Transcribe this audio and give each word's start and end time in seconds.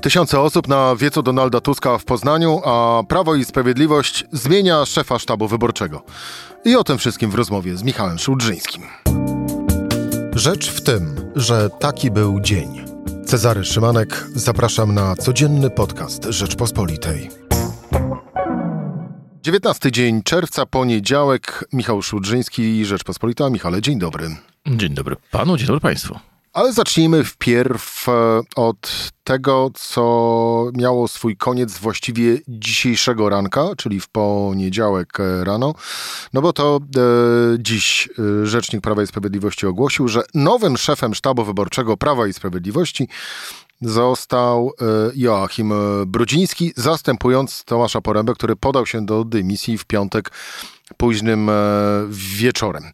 Tysiące 0.00 0.40
osób 0.40 0.68
na 0.68 0.96
wiecu 0.96 1.22
Donalda 1.22 1.60
Tuska 1.60 1.98
w 1.98 2.04
Poznaniu, 2.04 2.60
a 2.64 3.02
Prawo 3.08 3.34
i 3.34 3.44
Sprawiedliwość 3.44 4.24
zmienia 4.32 4.86
szefa 4.86 5.18
sztabu 5.18 5.48
wyborczego. 5.48 6.02
I 6.64 6.76
o 6.76 6.84
tym 6.84 6.98
wszystkim 6.98 7.30
w 7.30 7.34
rozmowie 7.34 7.76
z 7.76 7.82
Michałem 7.82 8.18
Szulżyńskim. 8.18 8.82
Rzecz 10.34 10.70
w 10.70 10.80
tym, 10.80 11.30
że 11.36 11.70
taki 11.70 12.10
był 12.10 12.40
dzień. 12.40 12.84
Cezary 13.26 13.64
Szymanek, 13.64 14.26
zapraszam 14.34 14.94
na 14.94 15.16
codzienny 15.16 15.70
podcast 15.70 16.24
Rzeczpospolitej. 16.24 17.30
19 19.42 19.92
dzień 19.92 20.22
czerwca, 20.22 20.66
poniedziałek, 20.66 21.64
Michał 21.72 22.02
Szudrzyński, 22.02 22.84
Rzeczpospolita. 22.84 23.50
Michale, 23.50 23.82
dzień 23.82 23.98
dobry. 23.98 24.36
Dzień 24.66 24.94
dobry 24.94 25.16
panu, 25.30 25.56
dzień 25.56 25.66
dobry 25.66 25.80
państwu. 25.80 26.29
Ale 26.52 26.72
zacznijmy 26.72 27.24
wpierw 27.24 28.08
e, 28.08 28.12
od 28.56 29.10
tego, 29.24 29.70
co 29.74 30.70
miało 30.74 31.08
swój 31.08 31.36
koniec 31.36 31.78
właściwie 31.78 32.38
dzisiejszego 32.48 33.28
ranka, 33.28 33.68
czyli 33.76 34.00
w 34.00 34.08
poniedziałek 34.08 35.20
e, 35.20 35.44
rano. 35.44 35.74
No 36.32 36.42
bo 36.42 36.52
to 36.52 36.80
e, 36.96 37.00
dziś 37.58 38.08
e, 38.42 38.46
Rzecznik 38.46 38.82
Prawa 38.82 39.02
i 39.02 39.06
Sprawiedliwości 39.06 39.66
ogłosił, 39.66 40.08
że 40.08 40.22
nowym 40.34 40.76
szefem 40.76 41.14
sztabu 41.14 41.44
wyborczego 41.44 41.96
Prawa 41.96 42.26
i 42.26 42.32
Sprawiedliwości 42.32 43.08
został 43.82 44.72
Joachim 45.14 45.72
Brudziński, 46.06 46.72
zastępując 46.76 47.64
Tomasza 47.64 48.00
Porębę, 48.00 48.34
który 48.34 48.56
podał 48.56 48.86
się 48.86 49.06
do 49.06 49.24
dymisji 49.24 49.78
w 49.78 49.84
piątek 49.84 50.30
późnym 50.96 51.48
e, 51.48 51.52
wieczorem. 52.08 52.84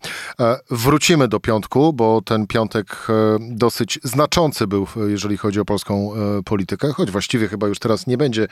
E, 0.41 0.59
wrócimy 0.71 1.29
do 1.29 1.41
piątku, 1.41 1.93
bo 1.93 2.23
ten 2.23 2.47
piątek 2.47 3.07
dosyć 3.41 3.99
znaczący 4.03 4.67
był, 4.67 4.87
jeżeli 5.07 5.37
chodzi 5.37 5.61
o 5.61 5.65
polską 5.65 6.13
politykę, 6.45 6.93
choć 6.93 7.11
właściwie 7.11 7.49
chyba 7.49 7.67
już 7.67 7.79
teraz 7.79 8.07
nie 8.07 8.17
będzie 8.17 8.49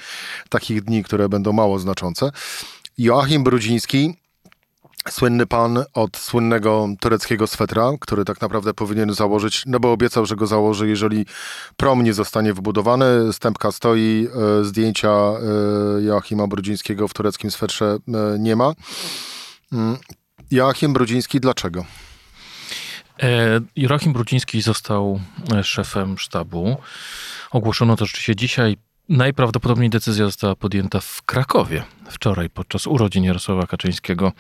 takich 0.49 0.83
dni, 0.83 1.05
które 1.05 1.29
będą 1.29 1.53
mało 1.53 1.79
znaczące. 1.79 2.31
Joachim 2.99 3.45
Brudziński 3.45 4.15
Słynny 5.11 5.47
pan 5.47 5.85
od 5.95 6.17
słynnego 6.17 6.89
tureckiego 7.01 7.47
swetra, 7.47 7.91
który 8.01 8.25
tak 8.25 8.41
naprawdę 8.41 8.75
powinien 8.75 9.15
założyć, 9.15 9.63
no 9.67 9.81
bo 9.81 9.93
obiecał, 9.93 10.27
że 10.27 10.37
go 10.37 10.47
założy, 10.47 10.89
jeżeli 10.89 11.27
prom 11.77 12.03
nie 12.03 12.15
zostanie 12.15 12.55
wybudowany. 12.55 13.33
Stępka 13.33 13.73
stoi, 13.73 14.29
e, 14.61 14.65
zdjęcia 14.65 15.09
e, 15.09 16.03
Joachima 16.03 16.47
Brudzińskiego 16.47 17.09
w 17.09 17.15
tureckim 17.15 17.51
swetrze 17.51 17.99
e, 18.09 18.39
nie 18.39 18.57
ma. 18.57 18.73
Mm. 19.75 19.97
Joachim 20.51 20.93
Brudziński 20.93 21.41
dlaczego? 21.41 21.85
Joachim 23.77 24.13
Brudziński 24.13 24.63
został 24.63 25.21
szefem 25.63 26.19
sztabu. 26.19 26.77
Ogłoszono 27.51 27.97
to 27.97 28.07
rzeczywiście 28.07 28.37
dzisiaj. 28.37 28.77
Najprawdopodobniej 29.09 29.91
decyzja 29.91 30.25
została 30.25 30.57
podjęta 30.57 31.01
w 31.01 31.23
Krakowie 31.23 31.85
wczoraj 32.11 32.51
podczas 32.51 32.87
urodzin 32.87 33.25
Jarosława 33.25 33.67
Kaczyńskiego. 33.67 34.33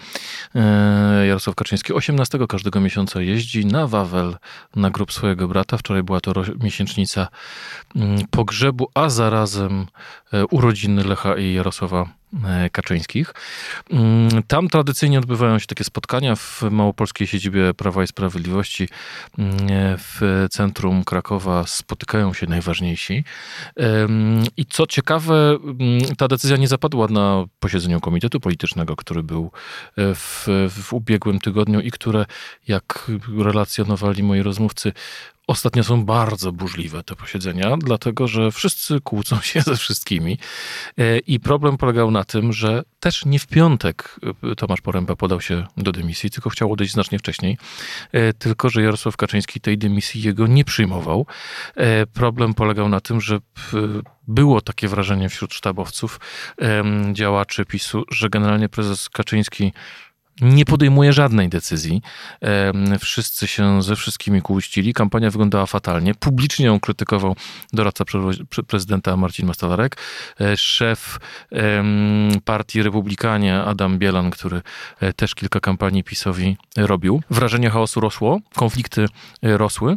E, 0.54 1.26
Jarosław 1.26 1.56
Kaczyński 1.56 1.92
18 1.92 2.38
każdego 2.48 2.80
miesiąca 2.80 3.20
jeździ 3.20 3.66
na 3.66 3.86
Wawel 3.86 4.36
na 4.76 4.90
grób 4.90 5.12
swojego 5.12 5.48
brata. 5.48 5.76
Wczoraj 5.76 6.02
była 6.02 6.20
to 6.20 6.32
miesięcznica 6.60 7.28
mm, 7.96 8.18
pogrzebu, 8.30 8.88
a 8.94 9.08
zarazem 9.08 9.86
e, 10.32 10.46
urodziny 10.46 11.04
Lecha 11.04 11.36
i 11.36 11.52
Jarosława 11.52 12.02
e, 12.02 12.08
Kaczyńskich. 12.72 13.34
Mm, 13.90 14.42
tam 14.46 14.68
tradycyjnie 14.68 15.18
odbywają 15.18 15.58
się 15.58 15.66
takie 15.66 15.84
spotkania 15.84 16.36
w 16.36 16.62
małopolskiej 16.70 17.26
siedzibie 17.26 17.74
Prawa 17.74 18.02
i 18.02 18.06
Sprawiedliwości. 18.06 18.88
Mm, 19.38 19.56
w 19.98 20.46
centrum 20.50 21.04
Krakowa 21.04 21.64
spotykają 21.66 22.34
się 22.34 22.46
najważniejsi. 22.46 23.24
I 24.56 24.66
co 24.66 24.86
ciekawe, 24.86 25.58
ta 26.18 26.28
decyzja 26.28 26.56
nie 26.56 26.68
zapadła 26.68 27.08
na 27.08 27.44
posiedzeniu 27.60 28.00
Komitetu 28.00 28.40
Politycznego, 28.40 28.96
który 28.96 29.22
był 29.22 29.50
e, 29.96 30.14
w, 30.14 30.46
w 30.70 30.92
ubiegłym 30.92 31.38
tygodniu 31.38 31.80
i 31.80 31.90
które, 31.90 32.26
jak 32.68 33.10
relacjonowali 33.38 34.22
moi 34.22 34.42
rozmówcy, 34.42 34.92
Ostatnio 35.46 35.84
są 35.84 36.04
bardzo 36.04 36.52
burzliwe 36.52 37.02
te 37.02 37.16
posiedzenia, 37.16 37.76
dlatego 37.76 38.28
że 38.28 38.50
wszyscy 38.50 39.00
kłócą 39.00 39.40
się 39.40 39.60
ze 39.60 39.76
wszystkimi. 39.76 40.38
E, 40.98 41.18
I 41.18 41.40
problem 41.40 41.76
polegał 41.76 42.10
na 42.10 42.24
tym, 42.24 42.52
że 42.52 42.82
też 43.00 43.24
nie 43.24 43.38
w 43.38 43.46
piątek 43.46 44.20
e, 44.52 44.54
Tomasz 44.54 44.80
Poręba 44.80 45.16
podał 45.16 45.40
się 45.40 45.66
do 45.76 45.92
dymisji, 45.92 46.30
tylko 46.30 46.50
chciał 46.50 46.72
odejść 46.72 46.92
znacznie 46.92 47.18
wcześniej. 47.18 47.58
Tylko, 48.38 48.68
że 48.68 48.82
Jarosław 48.82 49.16
Kaczyński 49.16 49.60
tej 49.60 49.78
dymisji 49.78 50.22
jego 50.22 50.46
nie 50.46 50.64
przyjmował. 50.64 51.26
Problem 52.12 52.54
polegał 52.54 52.88
na 52.88 53.00
tym, 53.00 53.20
że 53.20 53.38
było 54.28 54.60
takie 54.60 54.88
wrażenie 54.88 55.28
wśród 55.28 55.54
sztabowców, 55.54 56.20
działaczy 57.12 57.64
PiSu, 57.64 58.04
że 58.10 58.28
generalnie 58.28 58.68
prezes 58.68 59.08
Kaczyński 59.08 59.72
nie 60.40 60.64
podejmuje 60.64 61.12
żadnej 61.12 61.48
decyzji. 61.48 62.02
Wszyscy 63.00 63.46
się 63.46 63.82
ze 63.82 63.96
wszystkimi 63.96 64.42
kłócili. 64.42 64.94
Kampania 64.94 65.30
wyglądała 65.30 65.66
fatalnie. 65.66 66.14
Publicznie 66.14 66.66
ją 66.66 66.80
krytykował 66.80 67.36
doradca 67.72 68.04
prezydenta 68.66 69.16
Marcin 69.16 69.46
Mastalarek. 69.46 69.96
E, 70.40 70.56
szef 70.56 71.18
partii 72.44 72.82
Republikanie 72.82 73.56
Adam 73.56 73.98
Bielan, 73.98 74.30
który 74.30 74.62
e, 75.00 75.12
też 75.12 75.34
kilka 75.34 75.60
kampanii 75.60 76.04
PiSowi 76.04 76.56
robił. 76.76 77.22
Wrażenie 77.30 77.70
chaosu 77.70 78.00
rosło, 78.00 78.40
konflikty 78.54 79.06
e, 79.42 79.56
rosły. 79.58 79.96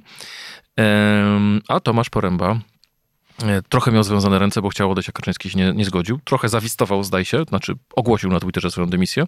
A 1.68 1.80
Tomasz 1.80 2.10
Poręba 2.10 2.60
trochę 3.70 3.92
miał 3.92 4.04
związane 4.04 4.40
ręce, 4.40 4.62
bo 4.62 4.70
chciał 4.70 4.92
odejść, 4.92 5.10
a 5.10 5.12
Kaczyński 5.12 5.50
się 5.50 5.60
nie, 5.60 5.74
nie, 5.74 5.86
zgodził. 5.86 6.20
Trochę 6.24 6.50
zawistował, 6.50 7.04
zdaje 7.04 7.26
się, 7.26 7.44
znaczy 7.50 7.74
ogłosił 7.96 8.30
na 8.30 8.40
Twitterze 8.40 8.72
swoją 8.72 8.88
dymisję. 8.90 9.28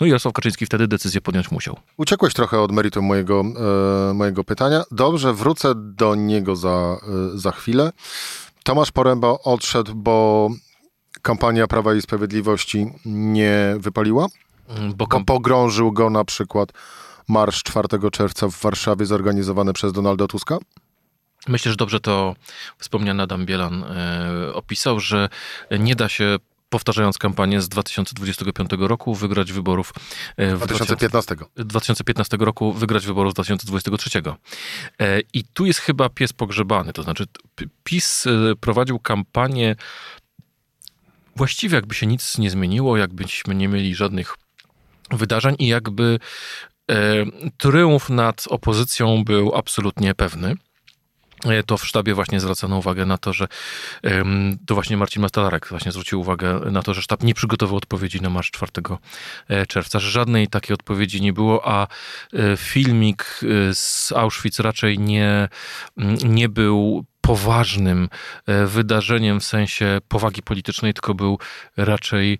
No 0.00 0.06
i 0.06 0.10
Jarosław 0.10 0.34
Kaczyński 0.34 0.66
wtedy 0.66 0.88
decyzję 0.88 1.20
podjąć 1.20 1.50
musiał. 1.50 1.76
Uciekłeś 1.96 2.34
trochę 2.34 2.60
od 2.60 2.72
meritum 2.72 3.04
mojego, 3.04 3.44
e, 4.10 4.14
mojego 4.14 4.44
pytania. 4.44 4.82
Dobrze, 4.90 5.34
wrócę 5.34 5.72
do 5.76 6.14
niego 6.14 6.56
za, 6.56 6.96
e, 7.34 7.38
za 7.38 7.50
chwilę. 7.50 7.92
Tomasz 8.64 8.92
Poręba 8.92 9.28
odszedł, 9.44 9.94
bo 9.94 10.48
kampania 11.22 11.66
Prawa 11.66 11.94
i 11.94 12.02
Sprawiedliwości 12.02 12.86
nie 13.04 13.74
wypaliła? 13.78 14.26
Mm, 14.68 14.94
bo, 14.94 15.04
kamp- 15.06 15.24
bo 15.24 15.34
pogrążył 15.34 15.92
go 15.92 16.10
na 16.10 16.24
przykład 16.24 16.72
marsz 17.28 17.62
4 17.62 18.10
czerwca 18.10 18.48
w 18.48 18.60
Warszawie 18.60 19.06
zorganizowany 19.06 19.72
przez 19.72 19.92
Donalda 19.92 20.26
Tuska? 20.26 20.58
Myślę, 21.48 21.72
że 21.72 21.76
dobrze 21.76 22.00
to 22.00 22.36
wspomniany 22.78 23.22
Adam 23.22 23.46
Bielan 23.46 23.84
e, 23.84 24.54
opisał, 24.54 25.00
że 25.00 25.28
nie 25.78 25.96
da 25.96 26.08
się 26.08 26.36
powtarzając 26.68 27.18
kampanię 27.18 27.60
z 27.60 27.68
2025 27.68 28.70
roku, 28.78 29.14
wygrać 29.14 29.52
wyborów 29.52 29.92
e, 30.36 30.56
w 30.56 30.58
2015. 30.58 31.36
2015 31.56 32.36
roku, 32.36 32.72
wygrać 32.72 33.06
wyborów 33.06 33.32
z 33.32 33.34
2023. 33.34 34.22
E, 35.00 35.20
I 35.32 35.44
tu 35.44 35.66
jest 35.66 35.80
chyba 35.80 36.08
pies 36.08 36.32
pogrzebany, 36.32 36.92
to 36.92 37.02
znaczy 37.02 37.26
PiS 37.84 38.24
prowadził 38.60 38.98
kampanię 38.98 39.76
właściwie 41.36 41.74
jakby 41.76 41.94
się 41.94 42.06
nic 42.06 42.38
nie 42.38 42.50
zmieniło, 42.50 42.96
jakbyśmy 42.96 43.54
nie 43.54 43.68
mieli 43.68 43.94
żadnych 43.94 44.36
wydarzeń 45.10 45.56
i 45.58 45.66
jakby 45.66 46.18
triumf 47.58 48.10
nad 48.10 48.44
opozycją 48.48 49.24
był 49.24 49.54
absolutnie 49.54 50.14
pewny. 50.14 50.54
E, 51.44 51.62
to 51.62 51.78
w 51.78 51.86
sztabie 51.86 52.14
właśnie 52.14 52.40
zwracano 52.40 52.78
uwagę 52.78 53.06
na 53.06 53.18
to, 53.18 53.32
że 53.32 53.48
to 54.66 54.74
właśnie 54.74 54.96
Marcin 54.96 55.22
Mastalarek 55.22 55.66
właśnie 55.68 55.92
zwrócił 55.92 56.20
uwagę 56.20 56.60
na 56.70 56.82
to, 56.82 56.94
że 56.94 57.02
sztab 57.02 57.22
nie 57.22 57.34
przygotował 57.34 57.76
odpowiedzi 57.76 58.20
na 58.20 58.30
marsz 58.30 58.50
4 58.50 58.72
e, 59.48 59.66
czerwca, 59.66 59.98
że 59.98 60.10
żadnej 60.10 60.48
takiej 60.48 60.74
odpowiedzi 60.74 61.22
nie 61.22 61.32
było, 61.32 61.68
a 61.68 61.86
e, 62.32 62.56
filmik 62.56 63.40
z 63.72 64.12
Auschwitz 64.12 64.60
raczej 64.60 64.98
nie, 64.98 65.48
nie 66.24 66.48
był 66.48 67.04
poważnym 67.20 68.08
e, 68.46 68.66
wydarzeniem 68.66 69.40
w 69.40 69.44
sensie 69.44 69.98
powagi 70.08 70.42
politycznej, 70.42 70.94
tylko 70.94 71.14
był 71.14 71.38
raczej 71.76 72.38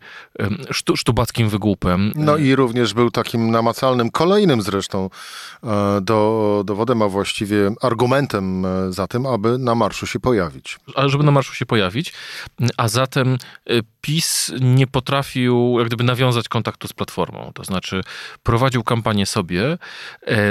sztu, 0.70 0.96
sztubackim 0.96 1.48
wygłupem. 1.48 2.12
No 2.14 2.36
i 2.36 2.54
również 2.54 2.94
był 2.94 3.10
takim 3.10 3.50
namacalnym, 3.50 4.10
kolejnym 4.10 4.62
zresztą 4.62 5.10
e, 5.64 6.00
do, 6.00 6.62
dowodem, 6.66 7.02
a 7.02 7.08
właściwie 7.08 7.70
argumentem 7.82 8.64
e, 8.64 8.92
za 8.92 9.06
tym, 9.06 9.26
aby 9.26 9.58
na 9.58 9.74
marszu 9.74 10.06
się 10.06 10.20
pojawić. 10.20 10.78
Ale 10.94 11.08
żeby 11.08 11.24
na 11.24 11.30
marszu 11.30 11.54
się 11.54 11.66
pojawić, 11.66 12.12
a 12.76 12.88
zatem 12.88 13.38
PiS 14.00 14.52
nie 14.60 14.86
potrafił 14.86 15.76
jak 15.78 15.86
gdyby 15.86 16.04
nawiązać 16.04 16.48
kontaktu 16.48 16.88
z 16.88 16.92
Platformą, 16.92 17.52
to 17.54 17.64
znaczy 17.64 18.00
prowadził 18.42 18.82
kampanię 18.82 19.26
sobie, 19.26 19.78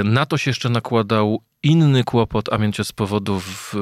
na 0.03 0.25
to 0.25 0.37
się 0.37 0.49
jeszcze 0.49 0.69
nakładał 0.69 1.41
inny 1.63 2.03
kłopot, 2.03 2.53
a 2.53 2.57
mianowicie 2.57 2.83
z 2.83 2.91
powodów, 2.91 3.75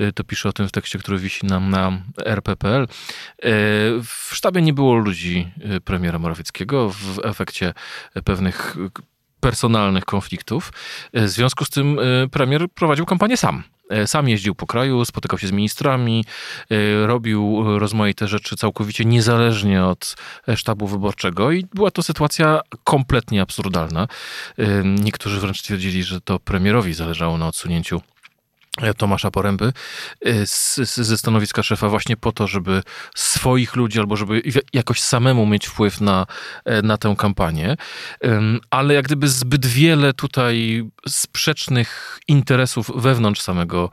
y, 0.00 0.12
to 0.12 0.24
piszę 0.24 0.48
o 0.48 0.52
tym 0.52 0.68
w 0.68 0.72
tekście, 0.72 0.98
który 0.98 1.18
wisi 1.18 1.46
nam 1.46 1.70
na 1.70 2.02
rp.pl, 2.24 2.82
y, 2.82 2.86
w 4.04 4.30
sztabie 4.32 4.62
nie 4.62 4.72
było 4.72 4.94
ludzi 4.94 5.48
y, 5.76 5.80
premiera 5.80 6.18
Morawieckiego 6.18 6.90
w 6.90 7.18
efekcie 7.24 7.74
pewnych 8.24 8.76
personalnych 9.40 10.04
konfliktów. 10.04 10.72
W 11.14 11.28
związku 11.28 11.64
z 11.64 11.70
tym 11.70 11.98
premier 12.30 12.68
prowadził 12.74 13.06
kampanię 13.06 13.36
sam. 13.36 13.62
Sam 14.06 14.28
jeździł 14.28 14.54
po 14.54 14.66
kraju, 14.66 15.04
spotykał 15.04 15.38
się 15.38 15.46
z 15.46 15.52
ministrami, 15.52 16.24
robił 17.06 17.64
rozmaite 17.78 18.28
rzeczy 18.28 18.56
całkowicie 18.56 19.04
niezależnie 19.04 19.84
od 19.84 20.16
sztabu 20.54 20.86
wyborczego 20.86 21.52
i 21.52 21.66
była 21.74 21.90
to 21.90 22.02
sytuacja 22.02 22.60
kompletnie 22.84 23.42
absurdalna. 23.42 24.08
Niektórzy 24.84 25.40
wręcz 25.40 25.62
twierdzili, 25.62 26.02
że 26.02 26.20
to 26.20 26.38
premierowi 26.38 26.94
zależało 26.94 27.38
na 27.38 27.46
odsunięciu 27.46 28.00
Tomasza 28.96 29.30
Poręby 29.30 29.72
y, 30.26 30.46
z, 30.46 30.76
ze 30.96 31.18
stanowiska 31.18 31.62
szefa 31.62 31.88
właśnie 31.88 32.16
po 32.16 32.32
to, 32.32 32.46
żeby 32.46 32.82
swoich 33.14 33.76
ludzi 33.76 33.98
albo 33.98 34.16
żeby 34.16 34.42
jakoś 34.72 35.00
samemu 35.00 35.46
mieć 35.46 35.66
wpływ 35.66 36.00
na, 36.00 36.26
e, 36.64 36.82
na 36.82 36.96
tę 36.98 37.14
kampanię. 37.18 37.76
Ale 38.70 38.94
jak 38.94 39.04
gdyby 39.04 39.28
zbyt 39.28 39.66
wiele 39.66 40.12
tutaj 40.12 40.84
sprzecznych 41.08 42.18
interesów 42.28 42.90
wewnątrz 42.94 43.40
samego 43.40 43.90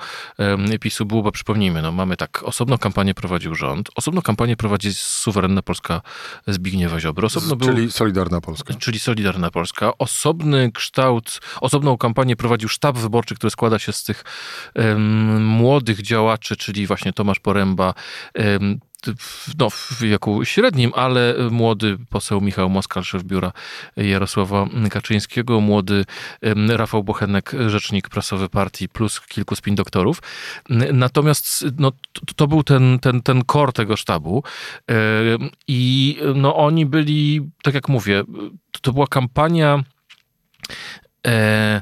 PiSu 0.82 1.06
było, 1.06 1.24
bo 1.24 1.32
przypomnijmy, 1.32 1.82
no 1.82 1.92
mamy 1.92 2.18
tak, 2.18 2.44
osobną 2.44 2.78
kampanię 2.78 3.14
prowadził 3.14 3.56
rząd, 3.56 3.90
osobną 3.96 4.22
kampanię 4.22 4.58
prowadzi 4.58 4.94
suwerenna 4.94 5.62
Polska 5.62 6.02
Zbigniewa 6.48 7.00
Ziobro. 7.00 7.26
Osobno 7.26 7.56
był, 7.56 7.68
czyli 7.68 7.92
Solidarna 7.92 8.42
Polska. 8.42 8.74
Czyli 8.74 9.00
Solidarna 9.00 9.52
Polska. 9.52 9.98
Osobny 9.98 10.72
kształt, 10.72 11.40
osobną 11.62 11.98
kampanię 11.98 12.36
prowadził 12.36 12.70
sztab 12.70 12.98
wyborczy, 12.98 13.36
który 13.36 13.52
składa 13.52 13.80
się 13.80 13.94
z 13.94 14.04
tych 14.04 14.24
młodych 15.40 16.02
działaczy, 16.02 16.56
czyli 16.56 16.88
właśnie 16.88 17.14
Tomasz 17.14 17.40
Poręba, 17.40 17.94
no, 19.60 19.70
w 19.70 20.02
wieku 20.02 20.46
średnim, 20.46 20.92
ale 20.96 21.36
młody 21.52 21.98
poseł 22.10 22.42
Michał 22.42 22.70
Moskal, 22.70 23.04
szef 23.04 23.24
biura 23.24 23.52
Jarosława 23.98 24.68
Kaczyńskiego, 24.92 25.62
młody 25.62 26.06
Rafał 26.68 27.04
Bochenek, 27.04 27.52
rzecznik 27.68 28.10
prasowy 28.10 28.50
partii, 28.50 28.90
plus 28.90 29.22
kilku 29.22 29.56
spin 29.56 29.76
doktorów. 29.76 30.22
Natomiast 30.94 31.66
no, 31.78 31.92
to, 32.36 32.48
był 32.48 32.64
ten, 32.64 33.00
ten, 33.00 33.22
ten 33.22 33.44
core 33.52 33.72
tego 33.72 33.98
sztabu 33.98 34.44
i 35.68 36.18
no, 36.36 36.56
oni 36.56 36.86
byli, 36.86 37.42
tak 37.64 37.74
jak 37.74 37.90
mówię, 37.90 38.24
to 38.82 38.94
była 38.94 39.08
kampania 39.08 39.84
e, 41.28 41.82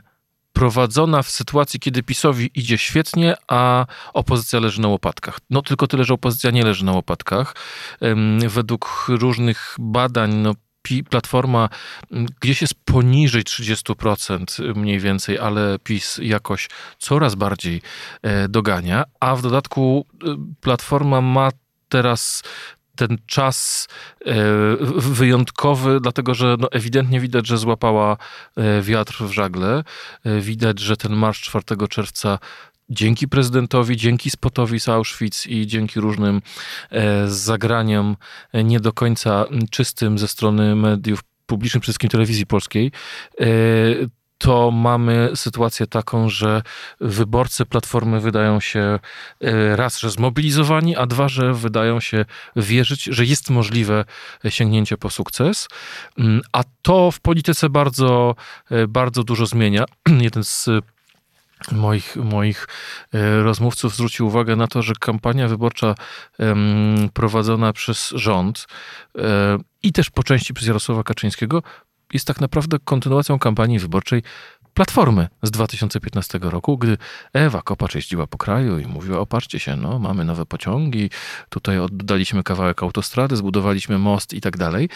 prowadzona 0.54 1.24
w 1.24 1.30
sytuacji, 1.30 1.80
kiedy 1.80 2.04
PiSowi 2.04 2.52
idzie 2.56 2.78
świetnie, 2.78 3.36
a 3.48 3.86
opozycja 4.14 4.60
leży 4.60 4.82
na 4.82 4.88
łopatkach. 4.88 5.40
No 5.50 5.62
tylko 5.62 5.88
tyle, 5.88 6.04
że 6.04 6.14
opozycja 6.14 6.52
nie 6.52 6.64
leży 6.64 6.86
na 6.86 6.92
łopatkach. 6.92 7.56
Według 8.48 9.06
różnych 9.08 9.76
badań, 9.80 10.34
no, 10.34 10.54
Platforma 11.10 11.70
gdzieś 12.42 12.62
jest 12.62 12.74
poniżej 12.86 13.44
30% 13.44 14.76
mniej 14.76 15.00
więcej, 15.00 15.40
ale 15.40 15.80
PiS 15.84 16.20
jakoś 16.24 16.70
coraz 17.00 17.36
bardziej 17.36 17.82
e, 18.22 18.48
dogania, 18.48 19.04
a 19.20 19.36
w 19.36 19.42
dodatku 19.42 20.06
e, 20.24 20.36
Platforma 20.62 21.22
ma 21.22 21.50
teraz 21.90 22.44
ten 22.96 23.18
czas 23.26 23.88
e, 24.26 24.34
wyjątkowy, 24.96 26.00
dlatego 26.02 26.34
że 26.34 26.56
no 26.60 26.72
ewidentnie 26.72 27.20
widać, 27.20 27.48
że 27.48 27.58
złapała 27.58 28.18
e, 28.58 28.82
wiatr 28.82 29.24
w 29.24 29.32
żagle. 29.32 29.84
E, 30.24 30.40
widać, 30.42 30.80
że 30.80 30.98
ten 30.98 31.14
marsz 31.14 31.42
4 31.42 31.64
czerwca 31.90 32.40
dzięki 32.90 33.28
prezydentowi, 33.28 33.98
dzięki 33.98 34.30
spotowi 34.30 34.80
z 34.80 34.90
Auschwitz 34.90 35.48
i 35.48 35.68
dzięki 35.68 36.00
różnym 36.00 36.42
zagraniom 37.28 38.16
nie 38.54 38.80
do 38.80 38.94
końca 38.94 39.46
czystym 39.72 40.18
ze 40.18 40.28
strony 40.28 40.76
mediów 40.76 41.20
publicznych, 41.46 41.82
przede 41.82 41.92
wszystkim 41.92 42.10
telewizji 42.10 42.46
polskiej, 42.46 42.92
to 44.44 44.72
mamy 44.72 45.32
sytuację 45.36 45.88
taką, 45.88 46.30
że 46.30 46.62
wyborcy 47.02 47.66
Platformy 47.66 48.20
wydają 48.20 48.60
się 48.60 49.00
e, 49.42 49.76
raz, 49.76 50.00
że 50.00 50.10
zmobilizowani, 50.10 50.96
a 50.96 51.06
dwa, 51.06 51.30
że 51.30 51.54
wydają 51.54 52.00
się 52.00 52.26
wierzyć, 52.56 53.04
że 53.04 53.26
jest 53.26 53.50
możliwe 53.50 54.06
sięgnięcie 54.50 54.98
po 54.98 55.10
sukces. 55.10 55.68
Mm, 56.18 56.42
a 56.52 56.64
to 56.82 57.12
w 57.12 57.20
polityce 57.20 57.70
bardzo, 57.70 58.36
e, 58.72 58.88
bardzo 58.88 59.24
dużo 59.24 59.46
zmienia. 59.46 59.86
Jeden 60.28 60.44
z 60.44 60.70
moich, 61.72 62.16
moich 62.16 62.68
e, 63.14 63.44
rozmówców 63.44 63.96
zwrócił 63.96 64.28
uwagę 64.28 64.56
na 64.56 64.68
to, 64.68 64.82
że 64.82 64.94
kampania 65.00 65.48
wyborcza 65.48 65.96
prowadzona 67.14 67.74
przez 67.74 68.10
rząd 68.10 68.68
i 69.84 69.92
też 69.92 70.10
po 70.10 70.24
części 70.24 70.54
przez 70.54 70.68
Jarosława 70.68 71.04
Kaczyńskiego 71.04 71.64
jest 72.14 72.28
tak 72.28 72.42
naprawdę 72.42 72.78
kontynuacją 72.80 73.40
kampanii 73.40 73.80
wyborczej 73.80 74.24
Platformy 74.74 75.28
z 75.44 75.52
2015 75.52 76.40
roku, 76.42 76.78
gdy 76.78 76.98
Ewa 77.34 77.62
Kopacz 77.62 77.96
jeździła 77.96 78.28
po 78.28 78.38
kraju 78.38 78.80
i 78.80 78.86
mówiła, 78.86 79.20
opatrzcie 79.20 79.60
się, 79.60 79.76
no, 79.76 80.00
mamy 80.00 80.26
nowe 80.26 80.46
pociągi, 80.46 81.10
tutaj 81.50 81.80
oddaliśmy 81.80 82.44
kawałek 82.44 82.84
autostrady, 82.84 83.36
zbudowaliśmy 83.36 83.98
most 83.98 84.34
i 84.34 84.42
tak 84.42 84.58
dalej. 84.58 84.90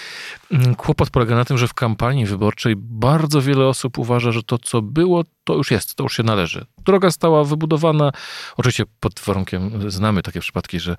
Mm, 0.51 0.75
kłopot 0.75 1.09
polega 1.09 1.35
na 1.35 1.45
tym, 1.45 1.57
że 1.57 1.67
w 1.67 1.73
kampanii 1.73 2.25
wyborczej 2.25 2.73
bardzo 2.77 3.41
wiele 3.41 3.65
osób 3.65 3.97
uważa, 3.97 4.31
że 4.31 4.43
to, 4.43 4.57
co 4.57 4.81
było, 4.81 5.23
to 5.43 5.55
już 5.55 5.71
jest, 5.71 5.95
to 5.95 6.03
już 6.03 6.17
się 6.17 6.23
należy. 6.23 6.65
Droga 6.87 7.11
stała 7.11 7.43
wybudowana, 7.43 8.11
oczywiście 8.57 8.83
pod 8.99 9.19
warunkiem, 9.19 9.91
znamy 9.91 10.23
takie 10.23 10.39
przypadki, 10.39 10.79
że 10.79 10.95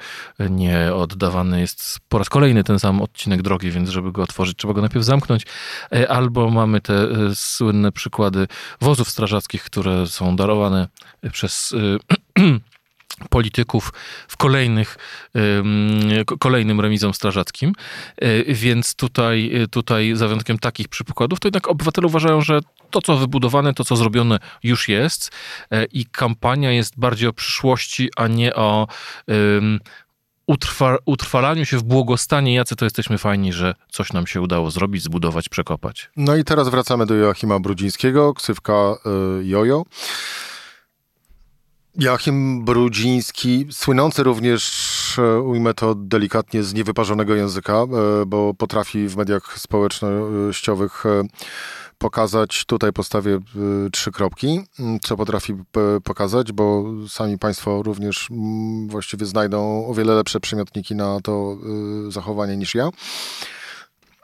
nie 0.51 0.95
oddawany 0.95 1.61
jest 1.61 1.99
po 2.09 2.19
raz 2.19 2.29
kolejny 2.29 2.65
ten 2.65 2.79
sam 2.79 3.03
odcinek 3.03 3.43
drogi, 3.43 3.71
więc 3.71 3.89
żeby 3.89 4.13
go 4.13 4.23
otworzyć, 4.23 4.57
trzeba 4.57 4.75
go 4.75 4.81
najpierw 4.81 5.05
zamknąć, 5.05 5.47
e, 5.93 6.11
albo 6.11 6.51
mamy 6.51 6.81
te 6.81 6.95
e, 6.95 7.35
słynne 7.35 7.93
przykłady 7.93 8.49
wozów 8.81 9.09
strażackich, 9.09 9.63
które 9.65 10.07
są 10.07 10.37
darowane 10.37 10.89
przez 11.33 11.75
e, 12.39 12.59
polityków 13.31 13.93
w 14.29 14.37
kolejnych, 14.37 14.97
kolejnym 16.41 16.81
remizom 16.81 17.15
strażackim. 17.15 17.73
Więc 18.49 18.95
tutaj, 18.95 19.53
tutaj 19.71 20.13
za 20.15 20.29
wyjątkiem 20.29 20.59
takich 20.59 20.89
przykładów, 20.89 21.41
to 21.41 21.49
jednak 21.49 21.69
obywatele 21.69 22.07
uważają, 22.07 22.41
że 22.41 22.61
to, 22.91 23.03
co 23.03 23.17
wybudowane, 23.17 23.75
to, 23.75 23.85
co 23.85 23.97
zrobione 23.97 24.39
już 24.63 24.89
jest 24.89 25.31
e, 25.71 25.85
i 25.85 26.07
kampania 26.07 26.73
jest 26.73 26.99
bardziej 26.99 27.29
o 27.29 27.33
przyszłości, 27.33 28.11
a 28.17 28.27
nie 28.27 28.55
o 28.55 28.89
utrwa, 30.47 30.97
utrwalaniu 31.05 31.65
się 31.65 31.79
w 31.79 31.83
błogostanie, 31.83 32.55
jacy 32.55 32.77
to 32.77 32.85
jesteśmy 32.85 33.19
fajni, 33.19 33.53
że 33.53 33.75
coś 33.91 34.13
nam 34.13 34.27
się 34.27 34.41
udało 34.41 34.71
zrobić, 34.71 35.03
zbudować, 35.03 35.49
przekopać. 35.49 36.11
No 36.17 36.37
i 36.37 36.45
teraz 36.45 36.69
wracamy 36.69 37.07
do 37.07 37.15
Joachima 37.15 37.61
Brudzińskiego, 37.61 38.35
ksywka 38.35 38.95
Jojo. 39.43 39.85
Joachim 41.99 42.65
Brudziński, 42.65 43.67
słynący 43.71 44.23
również, 44.23 45.19
e, 45.19 45.41
ujmę 45.41 45.75
to 45.75 45.95
delikatnie, 45.95 46.63
z 46.63 46.75
niewyparzonego 46.75 47.35
języka, 47.35 47.85
bo 48.27 48.55
potrafi 48.55 49.09
w 49.09 49.17
mediach 49.17 49.59
społecznościowych 49.59 51.05
pokazać, 51.99 52.65
tutaj 52.65 52.93
postawię 52.93 53.39
trzy 53.93 54.13
kropki, 54.13 54.61
co 55.03 55.17
potrafi 55.17 55.55
pokazać, 56.05 56.53
bo 56.53 56.85
sami 57.09 57.39
Państwo 57.39 57.83
również 57.83 58.29
właściwie 58.87 59.27
znajdą 59.27 59.87
o 59.87 59.95
wiele 59.95 60.15
lepsze 60.15 60.41
przymiotniki 60.41 60.95
na 60.95 61.21
to 61.21 61.57
zachowanie 62.09 62.57
niż 62.57 62.75
ja. 62.75 62.91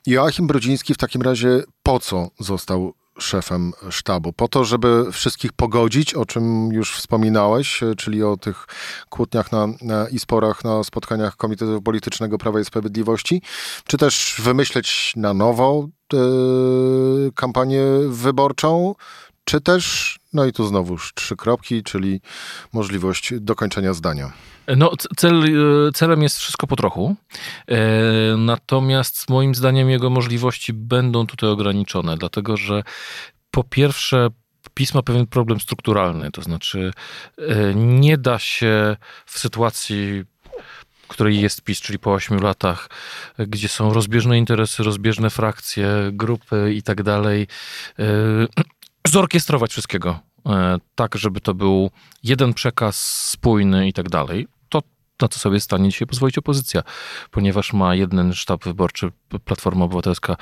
Joachim 0.06 0.46
Brodziński 0.46 0.94
w 0.94 0.98
takim 0.98 1.22
razie 1.22 1.62
po 1.82 2.00
co 2.00 2.30
został 2.40 2.94
szefem 3.18 3.72
sztabu? 3.90 4.32
Po 4.32 4.48
to, 4.48 4.64
żeby 4.64 5.12
wszystkich 5.12 5.52
pogodzić, 5.52 6.14
o 6.14 6.26
czym 6.26 6.72
już 6.72 6.96
wspominałeś, 6.96 7.80
czyli 7.96 8.22
o 8.22 8.36
tych 8.36 8.66
kłótniach 9.08 9.52
na, 9.52 9.66
na, 9.82 10.08
i 10.08 10.18
sporach 10.18 10.64
na 10.64 10.84
spotkaniach 10.84 11.36
Komitetu 11.36 11.82
Politycznego 11.82 12.38
Prawa 12.38 12.60
i 12.60 12.64
Sprawiedliwości, 12.64 13.42
czy 13.86 13.98
też 13.98 14.40
wymyśleć 14.42 15.12
na 15.16 15.34
nowo 15.34 15.88
e, 16.14 16.16
kampanię 17.34 17.82
wyborczą, 18.08 18.94
czy 19.44 19.60
też, 19.60 20.18
no 20.34 20.46
i 20.46 20.52
tu 20.52 20.66
znowuż 20.66 21.12
trzy 21.14 21.36
kropki, 21.36 21.82
czyli 21.82 22.20
możliwość 22.72 23.34
dokończenia 23.40 23.94
zdania. 23.94 24.32
No, 24.76 24.92
cel, 25.16 25.44
e, 25.44 25.92
celem 25.92 26.22
jest 26.22 26.38
wszystko 26.38 26.66
po 26.66 26.76
trochu. 26.76 27.16
E, 27.68 27.76
natomiast 28.36 29.30
moim 29.30 29.54
zdaniem 29.54 29.90
jego 29.90 30.10
możliwości 30.10 30.72
będą 30.72 31.26
tutaj 31.26 31.50
ograniczone, 31.50 32.16
dlatego 32.16 32.56
że 32.56 32.82
po 33.50 33.64
pierwsze, 33.64 34.28
PiS 34.74 34.94
ma 34.94 35.02
pewien 35.02 35.26
problem 35.26 35.60
strukturalny, 35.60 36.30
to 36.30 36.42
znaczy 36.42 36.90
e, 37.38 37.74
nie 37.74 38.18
da 38.18 38.38
się 38.38 38.96
w 39.26 39.38
sytuacji 39.38 40.24
w 41.02 41.06
której 41.06 41.40
jest 41.40 41.62
PiS, 41.62 41.80
czyli 41.80 41.98
po 41.98 42.12
ośmiu 42.12 42.40
latach, 42.40 42.88
gdzie 43.38 43.68
są 43.68 43.92
rozbieżne 43.92 44.38
interesy, 44.38 44.82
rozbieżne 44.82 45.30
frakcje, 45.30 45.88
grupy 46.12 46.74
i 46.74 46.82
tak 46.82 47.02
dalej, 47.02 47.46
zorkiestrować 49.06 49.70
wszystkiego 49.70 50.20
tak, 50.94 51.16
żeby 51.18 51.40
to 51.40 51.54
był 51.54 51.90
jeden 52.22 52.54
przekaz 52.54 53.28
spójny 53.30 53.88
i 53.88 53.92
tak 53.92 54.08
dalej 54.08 54.48
na 55.22 55.28
co 55.28 55.38
sobie 55.38 55.60
stanie 55.60 55.88
dzisiaj 55.88 56.08
pozwolić 56.08 56.38
opozycja, 56.38 56.82
ponieważ 57.30 57.72
ma 57.72 57.94
jeden 57.94 58.34
sztab 58.34 58.64
wyborczy, 58.64 59.12
Platforma 59.44 59.84
Obywatelska 59.84 60.36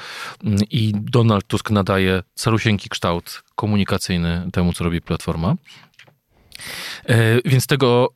mm, 0.45 0.59
i 0.71 0.93
Donald 0.95 1.47
Tusk 1.47 1.71
nadaje 1.71 2.23
calusieńki 2.35 2.89
kształt 2.89 3.43
komunikacyjny 3.55 4.49
temu, 4.53 4.73
co 4.73 4.85
robi 4.85 5.01
Platforma. 5.01 5.55
Więc 7.45 7.67
tego 7.67 8.09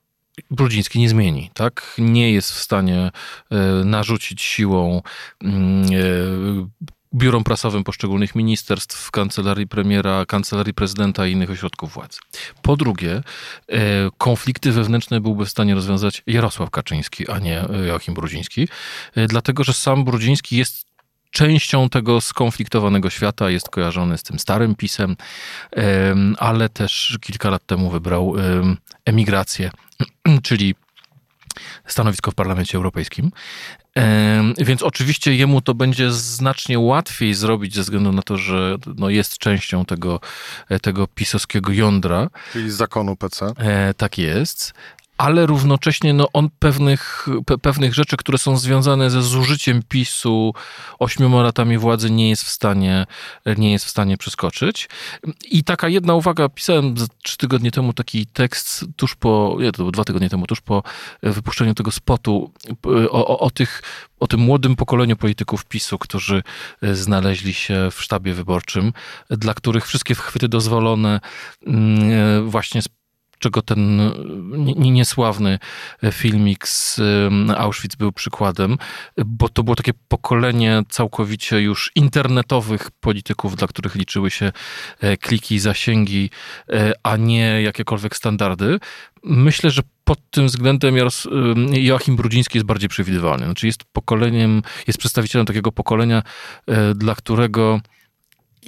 Brudziński 0.50 0.98
nie 0.98 1.08
zmieni, 1.08 1.50
tak? 1.54 1.94
Nie 1.98 2.32
jest 2.32 2.52
w 2.52 2.58
stanie 2.58 3.10
narzucić 3.84 4.42
siłą 4.42 5.02
mm, 5.42 6.70
biurom 7.16 7.44
prasowym 7.44 7.84
poszczególnych 7.84 8.34
ministerstw, 8.34 9.10
kancelarii 9.10 9.68
premiera, 9.68 10.26
kancelarii 10.26 10.74
prezydenta 10.74 11.26
i 11.26 11.32
innych 11.32 11.50
ośrodków 11.50 11.92
władzy. 11.92 12.18
Po 12.62 12.76
drugie, 12.76 13.22
e, 13.68 13.80
konflikty 14.18 14.72
wewnętrzne 14.72 15.20
byłby 15.20 15.46
w 15.46 15.50
stanie 15.50 15.74
rozwiązać 15.74 16.22
Jarosław 16.26 16.70
Kaczyński, 16.70 17.30
a 17.30 17.38
nie 17.38 17.64
Joachim 17.86 18.14
Brudziński, 18.14 18.68
e, 19.14 19.26
dlatego 19.26 19.64
że 19.64 19.72
sam 19.72 20.04
Brudziński 20.04 20.56
jest 20.56 20.86
częścią 21.30 21.88
tego 21.88 22.20
skonfliktowanego 22.20 23.10
świata, 23.10 23.50
jest 23.50 23.68
kojarzony 23.68 24.18
z 24.18 24.22
tym 24.22 24.38
starym 24.38 24.74
pisem, 24.74 25.16
ale 26.38 26.68
też 26.68 27.18
kilka 27.20 27.50
lat 27.50 27.66
temu 27.66 27.90
wybrał 27.90 28.34
emigrację, 29.04 29.70
czyli 30.42 30.74
stanowisko 31.86 32.30
w 32.30 32.34
Parlamencie 32.34 32.76
Europejskim. 32.76 33.30
Więc 34.58 34.82
oczywiście 34.82 35.34
jemu 35.34 35.60
to 35.60 35.74
będzie 35.74 36.12
znacznie 36.12 36.78
łatwiej 36.78 37.34
zrobić 37.34 37.74
ze 37.74 37.82
względu 37.82 38.12
na 38.12 38.22
to, 38.22 38.36
że 38.36 38.76
no 38.96 39.10
jest 39.10 39.38
częścią 39.38 39.84
tego, 39.84 40.20
tego 40.82 41.06
pisowskiego 41.06 41.72
jądra. 41.72 42.28
Czyli 42.52 42.70
zakonu 42.70 43.16
PC. 43.16 43.52
E, 43.58 43.94
tak 43.94 44.18
jest 44.18 44.74
ale 45.16 45.46
równocześnie 45.46 46.12
no, 46.12 46.28
on 46.32 46.48
pewnych, 46.58 47.26
pe, 47.46 47.58
pewnych 47.58 47.94
rzeczy, 47.94 48.16
które 48.16 48.38
są 48.38 48.56
związane 48.56 49.10
ze 49.10 49.22
zużyciem 49.22 49.82
PiSu 49.88 50.54
ośmioma 50.98 51.42
latami 51.42 51.78
władzy 51.78 52.10
nie 52.10 52.28
jest 52.28 52.44
w 52.44 52.48
stanie, 52.48 53.06
nie 53.58 53.72
jest 53.72 53.84
w 53.84 53.90
stanie 53.90 54.16
przeskoczyć. 54.16 54.88
I 55.50 55.64
taka 55.64 55.88
jedna 55.88 56.14
uwaga, 56.14 56.48
pisałem 56.48 56.94
trzy 57.22 57.36
tygodnie 57.36 57.70
temu 57.70 57.92
taki 57.92 58.26
tekst 58.26 58.84
tuż 58.96 59.14
po, 59.14 59.56
nie, 59.60 59.72
to 59.72 59.76
było 59.76 59.92
dwa 59.92 60.04
tygodnie 60.04 60.30
temu, 60.30 60.46
tuż 60.46 60.60
po 60.60 60.82
wypuszczeniu 61.22 61.74
tego 61.74 61.90
spotu 61.90 62.52
o, 63.10 63.26
o, 63.26 63.38
o 63.38 63.50
tych 63.50 63.82
o 64.20 64.26
tym 64.26 64.40
młodym 64.40 64.76
pokoleniu 64.76 65.16
polityków 65.16 65.64
PiSu, 65.64 65.98
którzy 65.98 66.42
znaleźli 66.82 67.54
się 67.54 67.88
w 67.92 68.02
sztabie 68.02 68.34
wyborczym, 68.34 68.92
dla 69.30 69.54
których 69.54 69.86
wszystkie 69.86 70.14
chwyty 70.14 70.48
dozwolone 70.48 71.20
mm, 71.66 72.50
właśnie 72.50 72.80
czego 73.38 73.62
ten 73.62 74.12
niesławny 74.76 75.58
filmik 76.12 76.68
z 76.68 77.00
Auschwitz 77.56 77.96
był 77.96 78.12
przykładem, 78.12 78.78
bo 79.26 79.48
to 79.48 79.62
było 79.62 79.76
takie 79.76 79.92
pokolenie 80.08 80.82
całkowicie 80.88 81.60
już 81.60 81.90
internetowych 81.94 82.90
polityków, 82.90 83.56
dla 83.56 83.68
których 83.68 83.94
liczyły 83.94 84.30
się 84.30 84.52
e, 85.00 85.16
kliki, 85.16 85.58
zasięgi, 85.58 86.30
e, 86.70 86.92
a 87.02 87.16
nie 87.16 87.62
jakiekolwiek 87.62 88.16
standardy. 88.16 88.78
Myślę, 89.24 89.70
że 89.70 89.82
pod 90.04 90.18
tym 90.30 90.46
względem 90.46 90.96
Joachim 91.72 92.16
Brudziński 92.16 92.58
jest 92.58 92.66
bardziej 92.66 92.88
przewidywalny. 92.88 93.44
Znaczy 93.44 93.66
jest 93.66 93.84
pokoleniem, 93.84 94.62
jest 94.86 94.98
przedstawicielem 94.98 95.46
takiego 95.46 95.72
pokolenia, 95.72 96.22
e, 96.66 96.94
dla 96.94 97.14
którego 97.14 97.80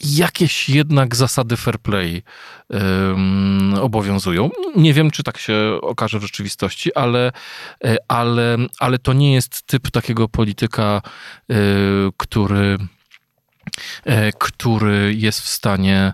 jakieś 0.04 0.68
jednak 0.68 1.16
zasady 1.16 1.56
fair 1.56 1.78
play 1.78 2.22
um, 2.68 3.74
obowiązują. 3.80 4.50
Nie 4.76 4.94
wiem, 4.94 5.10
czy 5.10 5.22
tak 5.22 5.38
się 5.38 5.78
okaże 5.82 6.18
w 6.18 6.22
rzeczywistości, 6.22 6.94
ale, 6.94 7.32
e, 7.84 7.96
ale, 8.08 8.56
ale 8.78 8.98
to 8.98 9.12
nie 9.12 9.34
jest 9.34 9.62
typ 9.62 9.90
takiego 9.90 10.28
polityka, 10.28 11.02
y, 11.50 11.54
który 12.16 12.78
E, 14.04 14.32
który 14.32 15.14
jest 15.14 15.40
w 15.40 15.48
stanie 15.48 16.12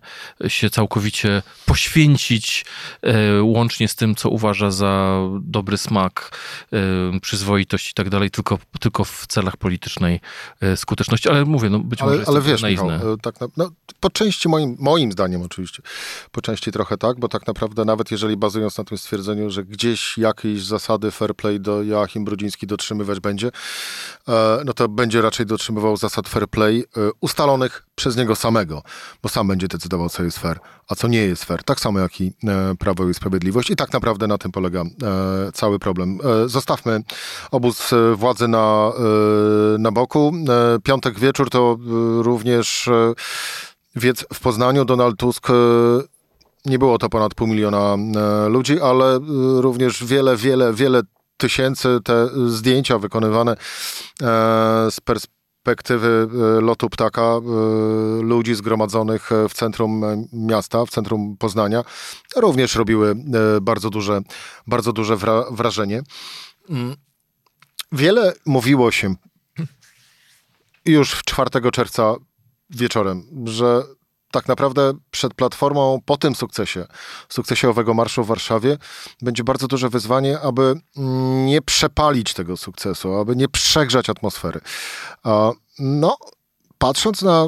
się 0.48 0.70
całkowicie 0.70 1.42
poświęcić, 1.74 2.64
e, 3.02 3.42
łącznie 3.42 3.88
z 3.88 3.94
tym, 3.94 4.14
co 4.14 4.28
uważa 4.28 4.70
za 4.70 5.18
dobry 5.40 5.78
smak, 5.78 6.38
e, 6.72 7.20
przyzwoitość 7.20 7.90
i 7.90 7.94
tak 7.94 8.10
dalej, 8.10 8.30
tylko, 8.30 8.58
tylko 8.80 9.04
w 9.04 9.26
celach 9.26 9.56
politycznej 9.56 10.20
skuteczności. 10.76 11.28
Ale 11.28 11.44
mówię, 11.44 11.70
no 11.70 11.78
być 11.78 12.02
ale, 12.02 12.12
może 12.12 12.28
ale 12.28 12.40
wiesz, 12.40 12.62
Michał, 12.62 12.88
tak 13.22 13.40
na, 13.40 13.46
no, 13.56 13.70
po 14.00 14.10
części 14.10 14.48
moim, 14.48 14.76
moim 14.78 15.12
zdaniem 15.12 15.42
oczywiście, 15.42 15.82
po 16.32 16.42
części 16.42 16.72
trochę 16.72 16.96
tak, 16.98 17.18
bo 17.18 17.28
tak 17.28 17.46
naprawdę 17.46 17.84
nawet 17.84 18.10
jeżeli 18.10 18.36
bazując 18.36 18.78
na 18.78 18.84
tym 18.84 18.98
stwierdzeniu, 18.98 19.50
że 19.50 19.64
gdzieś 19.64 20.18
jakieś 20.18 20.64
zasady 20.64 21.10
fair 21.10 21.34
play 21.34 21.60
do 21.60 21.82
Joachim 21.82 22.24
Brudziński 22.24 22.66
dotrzymywać 22.66 23.20
będzie, 23.20 23.50
no 24.64 24.72
to 24.72 24.88
będzie 24.88 25.22
raczej 25.22 25.46
dotrzymywał 25.46 25.96
zasad 25.96 26.28
fair 26.28 26.48
play 26.48 26.84
ustalonych 27.20 27.86
przez 27.94 28.16
niego 28.16 28.36
samego, 28.36 28.82
bo 29.22 29.28
sam 29.28 29.48
będzie 29.48 29.68
decydował, 29.68 30.08
co 30.08 30.22
jest 30.22 30.38
fair, 30.38 30.58
a 30.88 30.94
co 30.94 31.08
nie 31.08 31.18
jest 31.18 31.44
fair. 31.44 31.63
Tak 31.64 31.80
samo 31.80 31.98
jak 31.98 32.20
i 32.20 32.32
e, 32.44 32.74
Prawo 32.78 33.08
i 33.08 33.14
Sprawiedliwość. 33.14 33.70
I 33.70 33.76
tak 33.76 33.92
naprawdę 33.92 34.26
na 34.26 34.38
tym 34.38 34.52
polega 34.52 34.80
e, 34.80 34.86
cały 35.52 35.78
problem. 35.78 36.18
E, 36.44 36.48
zostawmy 36.48 37.02
obóz 37.50 37.90
władzy 38.14 38.48
na, 38.48 38.92
na 39.78 39.92
boku. 39.92 40.32
Piątek 40.82 41.18
wieczór 41.18 41.50
to 41.50 41.78
również 42.22 42.90
wiec 43.96 44.26
w 44.34 44.40
Poznaniu. 44.40 44.84
Donald 44.84 45.16
Tusk 45.16 45.48
nie 46.64 46.78
było 46.78 46.98
to 46.98 47.08
ponad 47.08 47.34
pół 47.34 47.46
miliona 47.46 47.96
ludzi, 48.48 48.80
ale 48.80 49.20
również 49.56 50.04
wiele, 50.04 50.36
wiele, 50.36 50.72
wiele 50.72 51.02
tysięcy 51.36 51.98
te 52.04 52.28
zdjęcia 52.46 52.98
wykonywane 52.98 53.56
z 54.90 55.00
perspektywy 55.00 55.43
perspektywy 55.64 56.28
e, 56.58 56.60
lotu 56.60 56.90
ptaka 56.90 57.22
e, 57.22 57.40
ludzi 58.22 58.54
zgromadzonych 58.54 59.32
e, 59.32 59.48
w 59.48 59.54
centrum 59.54 60.02
miasta, 60.32 60.84
w 60.86 60.90
centrum 60.90 61.36
Poznania, 61.36 61.84
również 62.36 62.74
robiły 62.74 63.14
bardzo 63.62 63.90
duże, 63.90 64.20
bardzo 64.66 64.92
duże 64.92 65.16
wrażenie. 65.50 66.02
Mm. 66.68 66.96
Wiele 67.92 68.32
mówiło 68.46 68.90
się 68.90 69.14
już 70.84 71.12
w 71.12 71.24
4 71.24 71.70
czerwca 71.72 72.14
wieczorem, 72.70 73.22
że 73.44 73.82
tak 74.34 74.48
naprawdę 74.48 74.92
przed 75.10 75.34
Platformą 75.34 76.00
po 76.04 76.16
tym 76.16 76.34
sukcesie, 76.34 76.86
sukcesie 77.28 77.68
owego 77.68 77.94
marszu 77.94 78.24
w 78.24 78.26
Warszawie, 78.26 78.78
będzie 79.22 79.44
bardzo 79.44 79.66
duże 79.66 79.88
wyzwanie, 79.88 80.40
aby 80.40 80.74
nie 81.44 81.62
przepalić 81.62 82.34
tego 82.34 82.56
sukcesu, 82.56 83.14
aby 83.14 83.36
nie 83.36 83.48
przegrzać 83.48 84.10
atmosfery. 84.10 84.60
No, 85.78 86.16
patrząc 86.78 87.22
na 87.22 87.46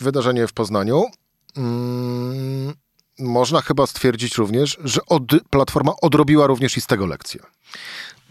wydarzenie 0.00 0.46
w 0.46 0.52
Poznaniu, 0.52 1.04
mm, 1.56 2.74
można 3.18 3.60
chyba 3.62 3.86
stwierdzić 3.86 4.34
również, 4.34 4.78
że 4.84 5.00
od, 5.06 5.22
Platforma 5.50 5.92
odrobiła 6.02 6.46
również 6.46 6.76
i 6.76 6.80
z 6.80 6.86
tego 6.86 7.06
lekcję. 7.06 7.40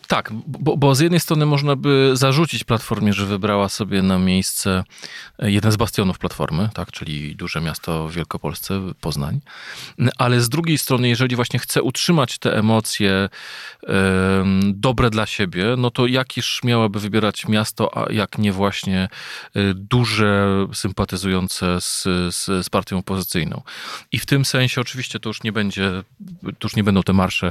Tak, 0.08 0.32
bo, 0.48 0.78
bo, 0.78 0.96
z 0.96 1.00
jednej 1.00 1.20
strony 1.20 1.46
można 1.46 1.76
by 1.76 2.12
zarzucić 2.14 2.64
Platformie, 2.64 3.14
że 3.14 3.26
wybrała 3.26 3.70
sobie 3.70 4.02
na 4.02 4.20
miejsce 4.20 4.84
e, 5.40 5.52
jeden 5.52 5.72
z 5.72 5.76
bastionów 5.76 6.20
Platformy, 6.20 6.70
tak, 6.74 6.92
czyli 6.92 7.36
duże 7.36 7.62
miasto 7.62 8.08
w 8.08 8.14
Wielkopolsce, 8.14 8.82
Poznań, 9.02 9.42
ale 10.18 10.42
z 10.42 10.50
drugiej 10.50 10.78
strony, 10.78 11.10
jeżeli 11.10 11.36
właśnie 11.36 11.60
chce 11.60 11.84
utrzymać 11.84 12.38
te 12.38 12.58
emocje 12.58 13.30
dobre 14.74 15.10
dla 15.10 15.26
siebie, 15.26 15.76
no 15.78 15.92
to 15.92 16.08
jakiż 16.08 16.64
miałaby 16.64 17.00
wybierać 17.00 17.48
miasto, 17.48 17.98
a 17.98 18.14
jak 18.14 18.38
nie 18.38 18.52
właśnie 18.52 19.10
e, 19.56 19.74
duże, 19.74 20.48
sympatyzujące 20.74 21.82
z, 21.82 22.04
z, 22.36 22.66
z 22.66 22.70
partią 22.70 22.98
opozycyjną. 22.98 23.62
I 24.12 24.20
w 24.20 24.26
tym 24.26 24.46
sensie 24.46 24.82
oczywiście 24.82 25.20
to 25.20 25.30
już 25.30 25.44
nie 25.44 25.52
będzie, 25.52 26.04
to 26.44 26.68
już 26.68 26.76
nie 26.76 26.84
będą 26.84 27.04
te 27.04 27.14
marsze 27.14 27.48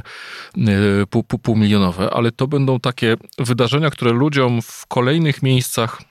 e, 0.57 1.05
pół, 1.09 1.23
pół, 1.23 1.39
półmilionowe, 1.39 2.09
ale 2.13 2.31
to 2.31 2.46
będą 2.47 2.79
takie 2.79 3.15
wydarzenia, 3.37 3.89
które 3.89 4.11
ludziom 4.11 4.61
w 4.61 4.85
kolejnych 4.87 5.43
miejscach 5.43 6.01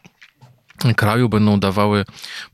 kraju 0.94 1.28
będą 1.28 1.60
dawały 1.60 2.04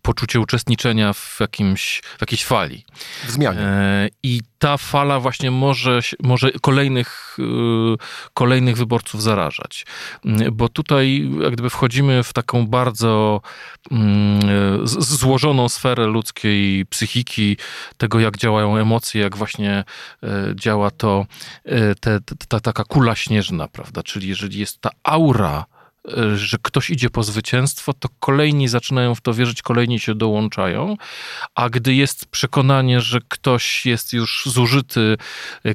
poczucie 0.02 0.40
uczestniczenia 0.40 1.12
w, 1.12 1.36
jakimś, 1.40 2.02
w 2.18 2.20
jakiejś 2.20 2.44
fali. 2.44 2.84
W 3.24 3.30
zmianie. 3.30 3.60
E, 3.60 4.08
I 4.22 4.40
ta 4.58 4.76
fala 4.76 5.20
właśnie 5.20 5.50
może, 5.50 6.00
może 6.22 6.50
kolejnych, 6.52 7.36
y, 7.38 8.32
kolejnych 8.34 8.76
wyborców 8.76 9.22
zarażać. 9.22 9.86
Bo 10.52 10.68
tutaj 10.68 11.30
jak 11.40 11.52
gdyby 11.52 11.70
wchodzimy 11.70 12.22
w 12.22 12.32
taką 12.32 12.66
bardzo 12.66 13.40
mm, 13.90 14.40
złożoną 14.86 15.68
sferę 15.68 16.06
ludzkiej 16.06 16.86
psychiki, 16.86 17.56
tego 17.96 18.20
jak 18.20 18.36
działają 18.36 18.76
emocje, 18.76 19.22
jak 19.22 19.36
właśnie 19.36 19.84
e, 20.22 20.54
działa 20.54 20.90
to 20.90 21.26
e, 21.64 21.94
te, 21.94 22.18
ta 22.48 22.60
taka 22.60 22.84
kula 22.84 23.14
śnieżna, 23.14 23.68
prawda? 23.68 24.02
Czyli 24.02 24.28
jeżeli 24.28 24.58
jest 24.58 24.80
ta 24.80 24.90
aura 25.02 25.64
że 26.35 26.56
ktoś 26.62 26.90
idzie 26.90 27.11
po 27.11 27.23
zwycięstwo, 27.23 27.92
to 27.92 28.09
kolejni 28.21 28.68
zaczynają 28.68 29.14
w 29.14 29.21
to 29.21 29.35
wierzyć, 29.35 29.62
kolejni 29.62 30.00
się 30.00 30.14
dołączają, 30.14 30.97
a 31.54 31.71
gdy 31.71 31.94
jest 31.94 32.26
przekonanie, 32.26 33.00
że 33.00 33.21
ktoś 33.28 33.87
jest 33.87 34.12
już 34.12 34.42
zużyty, 34.47 35.16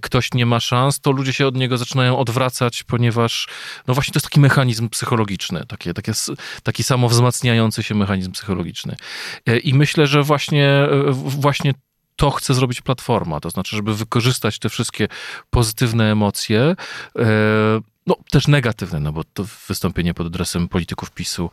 ktoś 0.01 0.33
nie 0.33 0.45
ma 0.45 0.59
szans, 0.59 0.99
to 0.99 1.11
ludzie 1.11 1.33
się 1.33 1.47
od 1.47 1.55
niego 1.55 1.77
zaczynają 1.77 2.17
odwracać, 2.17 2.83
ponieważ 2.83 3.47
no 3.87 3.93
właśnie 3.93 4.13
to 4.13 4.17
jest 4.17 4.25
taki 4.25 4.39
mechanizm 4.39 4.89
psychologiczny, 4.89 5.63
takie, 5.67 5.93
takie, 5.93 6.11
taki 6.63 6.83
samowzmacniający 6.83 7.83
się 7.83 7.95
mechanizm 7.95 8.31
psychologiczny. 8.31 8.95
I 9.63 9.73
myślę, 9.73 10.07
że 10.07 10.23
właśnie, 10.23 10.87
właśnie 11.11 11.73
to 12.15 12.31
chce 12.31 12.53
zrobić 12.53 12.81
Platforma, 12.81 13.39
to 13.39 13.49
znaczy, 13.49 13.75
żeby 13.75 13.95
wykorzystać 13.95 14.59
te 14.59 14.69
wszystkie 14.69 15.07
pozytywne 15.49 16.11
emocje, 16.11 16.75
e, 17.19 17.25
no 18.07 18.15
też 18.31 18.47
negatywne, 18.47 18.99
no 18.99 19.11
bo 19.11 19.23
to 19.23 19.45
wystąpienie 19.67 20.13
pod 20.13 20.27
adresem 20.27 20.67
polityków 20.67 21.11
PiSu, 21.11 21.49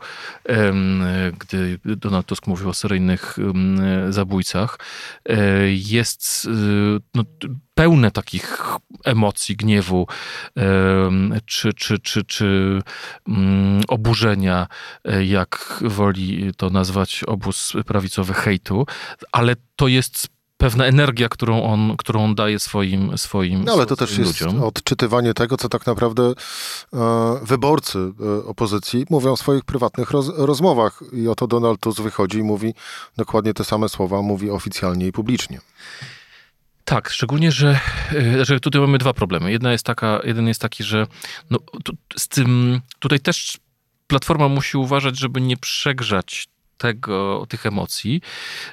gdy 1.39 1.79
Donald 1.85 2.25
Tusk 2.25 2.47
mówił 2.47 2.69
o 2.69 2.73
seryjnych 2.73 3.37
zabójcach, 4.09 4.79
e, 5.29 5.37
jest 5.69 6.47
no, 7.15 7.23
pełne 7.73 8.11
takich 8.11 8.63
emocji, 9.05 9.55
gniewu 9.55 10.07
czy, 11.45 11.73
czy, 11.73 11.99
czy, 11.99 12.23
czy 12.23 12.81
mm, 13.27 13.81
oburzenia, 13.87 14.67
e, 15.05 15.25
jak 15.25 15.79
woli 15.81 16.51
to 16.57 16.69
nazwać 16.69 17.23
obóz 17.23 17.73
prawicowy 17.85 18.33
hejtu, 18.33 18.85
ale 19.31 19.55
to 19.75 19.87
jest 19.87 20.34
pewna 20.57 20.85
energia, 20.85 21.29
którą 21.29 21.63
on, 21.63 21.97
którą 21.97 22.23
on 22.23 22.35
daje 22.35 22.59
swoim, 22.59 23.17
swoim 23.17 23.63
No 23.63 23.73
ale 23.73 23.85
to 23.85 23.95
też 23.95 24.17
jest 24.17 24.41
ludziom. 24.41 24.63
odczytywanie 24.63 25.33
tego, 25.33 25.57
co 25.57 25.69
tak 25.69 25.87
naprawdę 25.87 26.23
e, 26.93 27.39
wyborcy 27.41 27.99
e, 27.99 28.45
opozycji 28.45 29.05
mówią 29.09 29.35
w 29.35 29.39
swoich 29.39 29.63
prywatnych 29.63 30.11
roz, 30.11 30.31
rozmowach. 30.37 31.03
I 31.13 31.27
oto 31.27 31.47
Donald 31.47 31.79
Tusk 31.79 32.01
wychodzi 32.01 32.39
i 32.39 32.43
mówi 32.43 32.73
dokładnie 33.17 33.53
te 33.53 33.63
same 33.63 33.89
słowa, 33.89 34.21
mówi 34.21 34.49
oficjalnie 34.49 35.07
i 35.07 35.11
publicznie. 35.11 35.61
Tak, 36.85 37.09
szczególnie, 37.09 37.51
że, 37.51 37.79
e, 38.39 38.45
że 38.45 38.59
tutaj 38.59 38.81
mamy 38.81 38.97
dwa 38.97 39.13
problemy. 39.13 39.51
Jedna 39.51 39.71
jest 39.71 39.85
taka, 39.85 40.19
jeden 40.23 40.47
jest 40.47 40.61
taki, 40.61 40.83
że 40.83 41.07
no, 41.49 41.59
tu, 41.83 41.93
z 42.17 42.27
tym 42.27 42.81
tutaj 42.99 43.19
też 43.19 43.57
Platforma 44.07 44.47
musi 44.47 44.77
uważać, 44.77 45.19
żeby 45.19 45.41
nie 45.41 45.57
przegrzać 45.57 46.47
tego, 46.77 47.45
tych 47.49 47.65
emocji, 47.65 48.21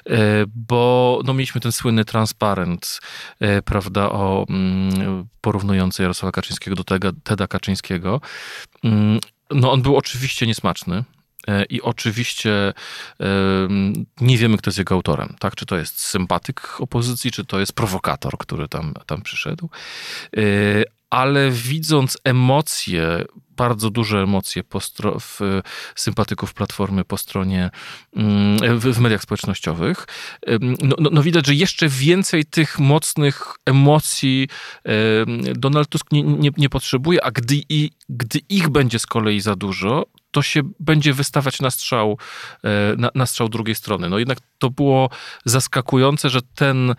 e, 0.09 0.17
bo 0.55 1.21
no, 1.25 1.33
mieliśmy 1.33 1.61
ten 1.61 1.71
słynny 1.71 2.05
transparent, 2.05 2.99
e, 3.39 3.61
prawda, 3.61 4.09
o 4.09 4.45
mm, 4.49 5.25
porównujący 5.41 6.01
Jarosława 6.01 6.31
Kaczyńskiego 6.31 6.75
do 6.75 6.83
Teda, 6.83 7.11
Teda 7.23 7.47
Kaczyńskiego. 7.47 8.21
Mm, 8.83 9.19
no 9.51 9.71
on 9.71 9.81
był 9.81 9.97
oczywiście 9.97 10.47
niesmaczny, 10.47 11.03
i 11.69 11.81
oczywiście 11.81 12.73
nie 14.21 14.37
wiemy, 14.37 14.57
kto 14.57 14.69
jest 14.69 14.77
jego 14.77 14.95
autorem. 14.95 15.35
Tak? 15.39 15.55
Czy 15.55 15.65
to 15.65 15.77
jest 15.77 15.99
sympatyk 15.99 16.81
opozycji, 16.81 17.31
czy 17.31 17.45
to 17.45 17.59
jest 17.59 17.73
prowokator, 17.73 18.37
który 18.37 18.67
tam, 18.67 18.93
tam 19.05 19.21
przyszedł 19.21 19.69
ale 21.13 21.51
widząc 21.51 22.17
emocje, 22.23 23.25
bardzo 23.49 23.89
duże 23.89 24.17
emocje 24.17 24.63
stro- 24.63 25.19
w, 25.19 25.61
sympatyków 25.95 26.53
Platformy 26.53 27.05
po 27.05 27.17
stronie, 27.17 27.69
mm, 28.15 28.79
w, 28.79 28.83
w 28.83 28.99
mediach 28.99 29.21
społecznościowych, 29.21 30.07
no, 30.61 30.95
no, 30.99 31.09
no, 31.11 31.23
widać, 31.23 31.47
że 31.47 31.55
jeszcze 31.55 31.89
więcej 31.89 32.45
tych 32.45 32.79
mocnych 32.79 33.55
emocji 33.65 34.47
Donald 35.55 35.89
Tusk 35.89 36.11
nie, 36.11 36.23
nie, 36.23 36.49
nie 36.57 36.69
potrzebuje, 36.69 37.23
a 37.23 37.31
gdy, 37.31 37.55
i, 37.69 37.91
gdy 38.09 38.39
ich 38.49 38.69
będzie 38.69 38.99
z 38.99 39.05
kolei 39.05 39.41
za 39.41 39.55
dużo, 39.55 40.05
to 40.33 40.41
się 40.41 40.61
będzie 40.79 41.13
wystawać 41.13 41.59
na 41.59 41.71
strzał, 41.71 42.17
e, 42.63 42.69
na, 42.97 43.09
na 43.15 43.25
strzał 43.25 43.49
drugiej 43.49 43.75
strony. 43.75 44.09
No 44.09 44.19
jednak 44.19 44.37
to 44.57 44.69
było 44.69 45.09
zaskakujące, 45.45 46.29
że 46.29 46.39
ten 46.55 46.95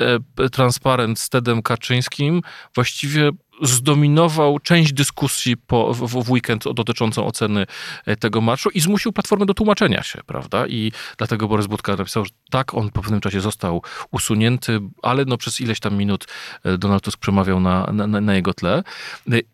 e, 0.00 0.48
transparent 0.50 1.18
z 1.18 1.28
Tedem 1.28 1.62
Kaczyńskim 1.62 2.42
właściwie 2.74 3.30
zdominował 3.62 4.58
część 4.58 4.92
dyskusji 4.92 5.56
po, 5.56 5.94
w, 5.94 6.24
w 6.24 6.30
weekend 6.30 6.64
dotyczącą 6.74 7.26
oceny 7.26 7.66
e, 8.06 8.16
tego 8.16 8.40
marszu 8.40 8.70
i 8.70 8.80
zmusił 8.80 9.12
Platformę 9.12 9.46
do 9.46 9.54
tłumaczenia 9.54 10.02
się, 10.02 10.20
prawda? 10.26 10.66
I 10.66 10.92
dlatego 11.16 11.48
Borys 11.48 11.66
Budka 11.66 11.96
napisał, 11.96 12.24
że 12.24 12.30
tak, 12.50 12.74
on 12.74 12.90
po 12.90 13.02
pewnym 13.02 13.20
czasie 13.20 13.40
został 13.40 13.82
usunięty, 14.10 14.80
ale 15.02 15.24
no 15.24 15.36
przez 15.36 15.60
ileś 15.60 15.80
tam 15.80 15.96
minut 15.96 16.26
Donald 16.78 17.02
Tusk 17.02 17.18
przemawiał 17.18 17.60
na, 17.60 17.92
na, 17.92 18.06
na 18.06 18.34
jego 18.34 18.54
tle. 18.54 18.82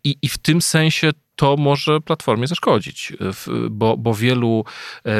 I, 0.03 0.17
I 0.21 0.29
w 0.29 0.37
tym 0.37 0.61
sensie 0.61 1.11
to 1.43 1.57
może 1.57 2.01
Platformie 2.01 2.47
zaszkodzić, 2.47 3.13
bo, 3.69 3.97
bo 3.97 4.13
wielu, 4.13 4.65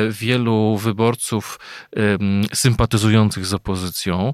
wielu 0.10 0.78
wyborców 0.78 1.60
sympatyzujących 2.54 3.46
z 3.46 3.54
opozycją 3.54 4.34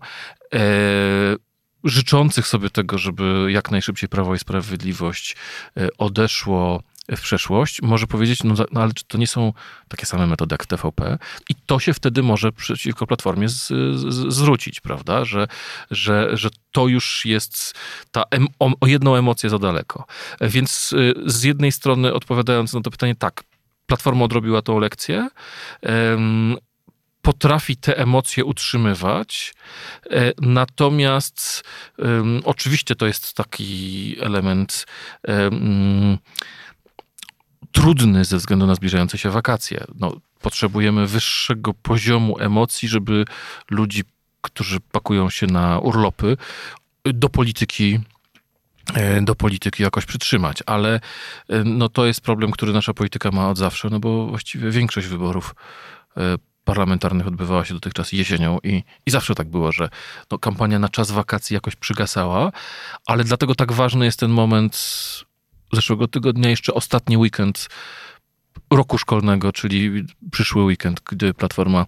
życzących 1.83 2.47
sobie 2.47 2.69
tego, 2.69 2.97
żeby 2.97 3.47
jak 3.49 3.71
najszybciej 3.71 4.09
Prawo 4.09 4.35
i 4.35 4.39
Sprawiedliwość 4.39 5.35
e, 5.77 5.87
odeszło 5.97 6.83
w 7.17 7.21
przeszłość, 7.21 7.81
może 7.81 8.07
powiedzieć, 8.07 8.43
no, 8.43 8.53
no, 8.71 8.81
ale 8.81 8.93
czy 8.93 9.05
to 9.05 9.17
nie 9.17 9.27
są 9.27 9.53
takie 9.87 10.05
same 10.05 10.27
metody 10.27 10.53
jak 10.53 10.65
TVP? 10.65 11.17
I 11.49 11.55
to 11.65 11.79
się 11.79 11.93
wtedy 11.93 12.23
może 12.23 12.51
przeciwko 12.51 13.07
Platformie 13.07 13.49
z, 13.49 13.67
z, 13.67 14.33
zwrócić, 14.33 14.79
prawda? 14.79 15.25
Że, 15.25 15.47
że, 15.91 16.29
że 16.37 16.49
to 16.71 16.87
już 16.87 17.25
jest 17.25 17.73
ta 18.11 18.23
em, 18.31 18.47
o, 18.59 18.71
o 18.81 18.87
jedną 18.87 19.15
emocję 19.15 19.49
za 19.49 19.59
daleko. 19.59 20.05
Więc 20.41 20.93
e, 20.93 21.31
z 21.31 21.43
jednej 21.43 21.71
strony 21.71 22.13
odpowiadając 22.13 22.73
na 22.73 22.81
to 22.81 22.91
pytanie, 22.91 23.15
tak, 23.15 23.43
Platforma 23.89 24.25
odrobiła 24.25 24.61
tą 24.61 24.79
lekcję, 24.79 25.29
potrafi 27.21 27.77
te 27.77 27.97
emocje 27.97 28.45
utrzymywać. 28.45 29.53
E, 30.11 30.31
natomiast 30.41 31.63
um, 31.97 32.41
oczywiście 32.45 32.95
to 32.95 33.07
jest 33.07 33.33
taki 33.33 34.15
element 34.19 34.85
um, 35.27 36.17
trudny 37.71 38.25
ze 38.25 38.37
względu 38.37 38.65
na 38.65 38.75
zbliżające 38.75 39.17
się 39.17 39.29
wakacje. 39.29 39.83
No, 39.95 40.15
potrzebujemy 40.41 41.07
wyższego 41.07 41.73
poziomu 41.73 42.39
emocji, 42.39 42.87
żeby 42.87 43.25
ludzi, 43.71 44.03
którzy 44.41 44.79
pakują 44.79 45.29
się 45.29 45.47
na 45.47 45.79
urlopy, 45.79 46.37
do 47.05 47.29
polityki 47.29 47.99
e, 48.93 49.21
do 49.21 49.35
polityki 49.35 49.83
jakoś 49.83 50.05
przytrzymać, 50.05 50.63
ale 50.65 50.99
e, 51.49 51.63
no 51.63 51.89
to 51.89 52.05
jest 52.05 52.21
problem, 52.21 52.51
który 52.51 52.73
nasza 52.73 52.93
polityka 52.93 53.31
ma 53.31 53.49
od 53.49 53.57
zawsze, 53.57 53.89
no 53.89 53.99
bo 53.99 54.27
właściwie 54.27 54.71
większość 54.71 55.07
wyborów 55.07 55.55
parlamentarnych 56.69 57.27
odbywała 57.27 57.65
się 57.65 57.73
dotychczas 57.73 58.11
jesienią 58.11 58.59
i, 58.63 58.83
i 59.05 59.11
zawsze 59.11 59.35
tak 59.35 59.49
było, 59.49 59.71
że 59.71 59.89
no, 60.31 60.37
kampania 60.39 60.79
na 60.79 60.89
czas 60.89 61.11
wakacji 61.11 61.53
jakoś 61.53 61.75
przygasała, 61.75 62.51
ale 63.05 63.23
dlatego 63.23 63.55
tak 63.55 63.71
ważny 63.71 64.05
jest 64.05 64.19
ten 64.19 64.31
moment 64.31 64.75
zeszłego 65.73 66.07
tygodnia, 66.07 66.49
jeszcze 66.49 66.73
ostatni 66.73 67.17
weekend 67.17 67.69
roku 68.73 68.97
szkolnego, 68.97 69.51
czyli 69.51 70.05
przyszły 70.31 70.63
weekend, 70.63 71.01
gdy 71.09 71.33
Platforma 71.33 71.85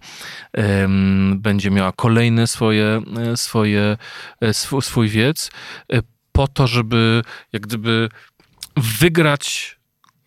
um, 0.56 1.40
będzie 1.40 1.70
miała 1.70 1.92
kolejne 1.92 2.46
swoje, 2.46 3.02
swoje, 3.36 3.96
e, 4.40 4.54
swój, 4.54 4.82
swój 4.82 5.08
wiec, 5.08 5.50
e, 5.92 6.00
po 6.32 6.48
to, 6.48 6.66
żeby 6.66 7.22
jak 7.52 7.62
gdyby 7.62 8.08
wygrać 8.76 9.76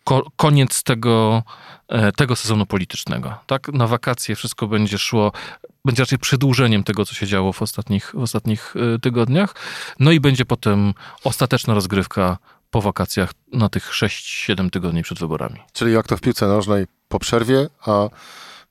ko 0.04 0.30
koniec 0.36 0.82
tego, 0.82 1.42
e, 1.88 2.12
tego 2.12 2.36
sezonu 2.36 2.66
politycznego. 2.66 3.34
Tak, 3.46 3.68
na 3.68 3.86
wakacje 3.86 4.36
wszystko 4.36 4.66
będzie 4.66 4.98
szło, 4.98 5.32
będzie 5.84 6.02
raczej 6.02 6.18
przedłużeniem 6.18 6.84
tego, 6.84 7.04
co 7.04 7.14
się 7.14 7.26
działo 7.26 7.52
w 7.52 7.62
ostatnich, 7.62 8.12
w 8.14 8.22
ostatnich 8.22 8.74
e, 8.76 8.98
tygodniach. 8.98 9.54
No 10.00 10.12
i 10.12 10.20
będzie 10.20 10.44
potem 10.44 10.94
ostateczna 11.24 11.74
rozgrywka 11.74 12.38
po 12.76 12.82
wakacjach 12.82 13.30
na 13.52 13.68
tych 13.68 13.90
6-7 13.90 14.70
tygodni 14.70 15.02
przed 15.02 15.18
wyborami. 15.18 15.60
Czyli 15.72 15.92
jak 15.92 16.06
to 16.06 16.16
w 16.16 16.20
piłce 16.20 16.46
nożnej 16.46 16.86
po 17.08 17.18
przerwie, 17.18 17.68
a 17.86 18.08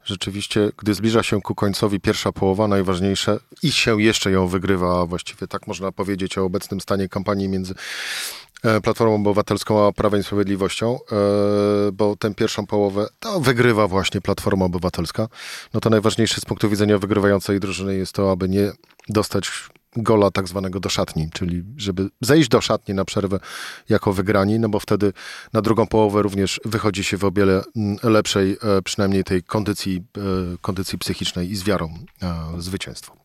rzeczywiście, 0.04 0.72
gdy 0.78 0.94
zbliża 0.94 1.24
się 1.24 1.42
ku 1.42 1.56
końcowi 1.56 2.00
pierwsza 2.00 2.32
połowa, 2.32 2.68
najważniejsze 2.68 3.40
i 3.64 3.72
się 3.72 4.02
jeszcze 4.02 4.32
ją 4.32 4.48
wygrywa, 4.48 5.06
właściwie 5.06 5.48
tak 5.48 5.68
można 5.68 5.92
powiedzieć 5.92 6.38
o 6.38 6.44
obecnym 6.44 6.82
stanie 6.82 7.10
kampanii 7.10 7.48
między 7.48 7.76
E, 8.64 8.82
Platformą 8.82 9.16
Obywatelską 9.16 9.88
a 9.88 9.92
Prawem 9.92 10.22
i 10.22 10.24
Sprawiedliwością, 10.24 11.00
e, 11.12 11.16
bo 11.92 12.16
tę 12.16 12.36
pierwszą 12.36 12.66
połowę 12.66 13.08
to 13.20 13.40
wygrywa 13.40 13.88
właśnie 13.88 14.22
Platforma 14.22 14.66
Obywatelska. 14.66 15.28
No 15.74 15.80
to 15.80 15.90
najważniejsze 15.90 16.42
z 16.42 16.46
punktu 16.46 16.70
widzenia 16.70 16.98
wygrywającej 16.98 17.60
drużyny 17.60 17.96
jest 17.96 18.14
to, 18.14 18.32
aby 18.32 18.50
nie 18.50 18.72
dostać 19.10 19.52
gola 19.96 20.32
tak 20.32 20.48
zwanego 20.48 20.80
do 20.80 20.90
szatni, 20.90 21.30
czyli 21.34 21.64
żeby 21.78 22.10
zejść 22.22 22.50
do 22.50 22.62
szatni 22.62 22.96
na 22.96 23.06
przerwę 23.06 23.40
jako 23.90 24.14
wygrani, 24.14 24.60
no 24.60 24.70
bo 24.70 24.80
wtedy 24.80 25.14
na 25.54 25.62
drugą 25.62 25.88
połowę 25.88 26.22
również 26.22 26.62
wychodzi 26.66 27.04
się 27.04 27.18
w 27.18 27.24
o 27.24 27.32
wiele 27.32 27.64
mm, 27.76 27.98
lepszej, 28.04 28.58
e, 28.78 28.82
przynajmniej 28.82 29.24
tej 29.24 29.44
kondycji, 29.44 30.04
kondycji 30.62 30.98
psychicznej 30.98 31.52
i 31.52 31.56
z 31.56 31.64
wiarą 31.64 31.94
zwycięstwo. 32.58 33.16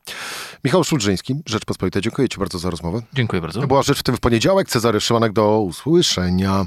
Michał 0.64 0.84
Szulżyński, 0.84 1.34
Rzeczpospolita, 1.46 2.00
dziękuję 2.00 2.28
Ci 2.28 2.38
bardzo 2.38 2.58
za 2.58 2.70
rozmowę. 2.70 3.02
Dziękuję 3.12 3.42
bardzo. 3.42 3.60
To 3.60 3.66
była 3.66 3.82
Rzecz 3.82 3.98
w 3.98 4.02
tym 4.02 4.16
w 4.16 4.20
poniedziałek. 4.20 4.68
Cezary 4.68 5.00
Szymanek, 5.00 5.32
do 5.32 5.60
usłyszenia. 5.60 6.66